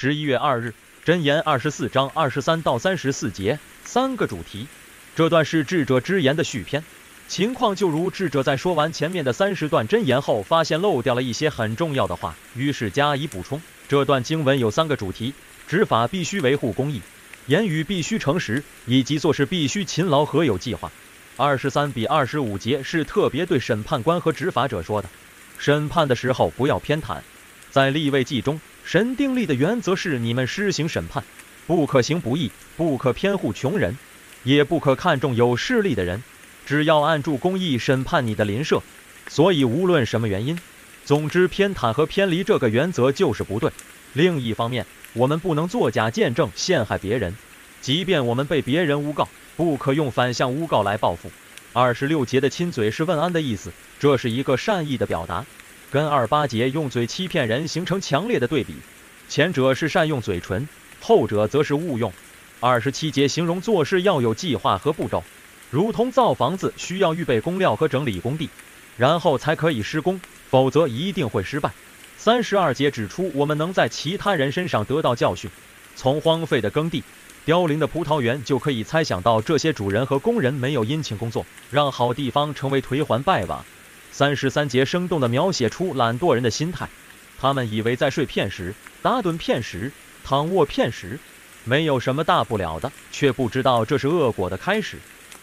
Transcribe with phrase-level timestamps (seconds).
[0.00, 0.74] 十一月二日，
[1.04, 4.68] 箴言二十四章二十三到三十四节，三个主题。
[5.16, 6.84] 这段是智者之言的续篇。
[7.26, 13.60] 情况就如智者在说完前面的三十段箴言后，发现漏掉了一些很重要的话，于是加以补充。
[13.88, 15.34] 这段经文有三个主题：
[15.66, 17.02] 执法必须维护公义，
[17.46, 20.92] 言语必须诚实，以及做事必须勤劳和有计划。
[21.36, 25.08] 二十三比二十五节是特别对审判官和执法者说的，
[25.58, 27.18] 审判的时候不要偏袒。
[27.72, 28.58] 在立位记中，
[28.88, 31.22] 神定力的原则是：你们施行审判，
[31.66, 33.98] 不可行不义，不可偏护穷人，
[34.44, 36.22] 也不可看重有势力的人，
[36.64, 38.82] 只要按住公义审判你的邻舍。
[39.28, 40.58] 所以无论什么原因，
[41.04, 43.70] 总之偏袒和偏离这个原则就是不对。
[44.14, 47.34] 另一方面，我们不能作假见证陷害别人，
[47.82, 51.30] 即便我们被别人诬告，不可用反向诬告来报复。
[51.74, 55.44] 二十六节的亲嘴是问安的意思，这是一个善意的表达。
[55.90, 58.74] 跟二八节用嘴欺骗人形成强烈的对比，
[59.26, 60.68] 前者是善用嘴唇，
[61.00, 62.12] 后者则是误用。
[62.60, 65.24] 二十七节形容做事要有计划和步骤，
[65.70, 68.50] 如同造房子需要预备工料和整理工地，
[68.98, 71.72] 然后才可以施工，否则一定会失败。
[72.18, 75.50] 三十二节指出我们能在其他人身上得到教训，
[75.96, 77.02] 从荒废的耕地、
[77.46, 83.64] 凋零的葡萄园就可以猜想到这些主人和工人没有殷勤工作，让好地方成为颓垣败瓦。
[84.18, 86.88] 三十三节生动地描写出懒惰人的心态，
[87.38, 89.92] 他们以为在睡片时、打盹片时、
[90.24, 91.20] 躺卧片时，
[91.62, 94.96] 没有什么大不了的，却不知道这是恶果的开始。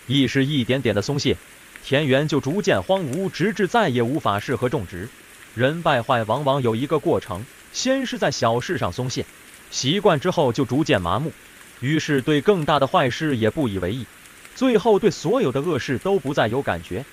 [0.07, 1.37] 意识一点点的松懈，
[1.85, 5.07] 田园就逐渐荒芜，直至再也无法适合种植。
[5.53, 9.25] 人败坏往往有一个过程，先是在小事上松懈，
[9.71, 11.31] 习惯之后就逐渐麻木，
[11.79, 14.05] 于是对更大的坏事也不以为意，
[14.53, 17.05] 最后对所有的恶事都不再有感觉。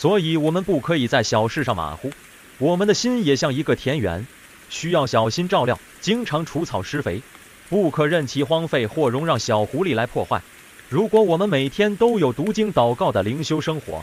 [0.00, 2.10] 所以，我们不可以在小事上马虎。
[2.56, 4.26] 我们的心也像一个田园，
[4.70, 7.20] 需要小心照料，经常除草施肥，
[7.68, 10.40] 不可任其荒废或容让小狐狸来破坏。
[10.88, 14.02] 如果我们每天都有读经祷告的灵修生活，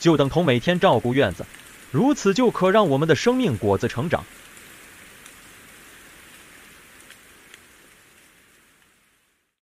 [0.00, 1.46] 就等同每天照顾院子，
[1.92, 4.24] 如此就可让我们的生命果子成长，